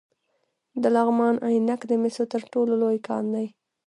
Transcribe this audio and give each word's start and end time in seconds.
د 0.81 0.83
لغمان 0.95 1.35
عينک 1.47 1.81
د 1.87 1.91
مسو 2.01 2.23
تر 2.33 2.41
ټولو 2.53 2.73
لوی 2.81 2.97
کان 3.07 3.25
دی 3.33 3.47